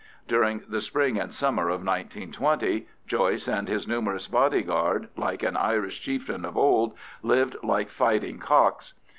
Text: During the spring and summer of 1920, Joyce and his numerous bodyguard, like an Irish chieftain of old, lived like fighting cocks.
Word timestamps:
During 0.27 0.63
the 0.67 0.81
spring 0.81 1.19
and 1.19 1.31
summer 1.31 1.65
of 1.69 1.85
1920, 1.85 2.87
Joyce 3.05 3.47
and 3.47 3.67
his 3.67 3.87
numerous 3.87 4.27
bodyguard, 4.27 5.09
like 5.15 5.43
an 5.43 5.55
Irish 5.55 6.01
chieftain 6.01 6.43
of 6.43 6.57
old, 6.57 6.95
lived 7.21 7.55
like 7.61 7.89
fighting 7.91 8.39
cocks. 8.39 8.95